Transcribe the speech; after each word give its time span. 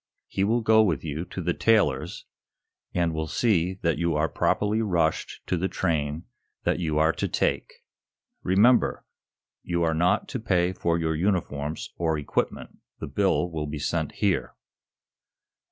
He 0.27 0.43
will 0.43 0.61
go 0.61 0.81
with 0.81 1.03
you 1.03 1.25
to 1.25 1.43
the 1.43 1.53
tailor's, 1.53 2.25
and 2.91 3.13
will 3.13 3.27
see 3.27 3.75
that 3.83 3.99
you 3.99 4.15
are 4.15 4.27
properly 4.27 4.81
rushed 4.81 5.45
to 5.45 5.57
the 5.57 5.67
train 5.67 6.23
that 6.63 6.79
you 6.79 6.97
are 6.97 7.11
to 7.13 7.27
take. 7.27 7.71
Remember, 8.41 9.05
you 9.61 9.83
are 9.83 9.93
not 9.93 10.27
to 10.29 10.39
pay 10.39 10.73
for 10.73 10.97
your 10.97 11.15
uniforms 11.15 11.93
or 11.97 12.17
equipment. 12.17 12.79
The 12.99 13.05
bill 13.05 13.51
will 13.51 13.67
be 13.67 13.77
sent 13.77 14.13
here." 14.13 14.55